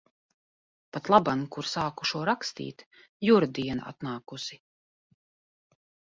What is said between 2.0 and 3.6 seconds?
šo rakstīt, Jura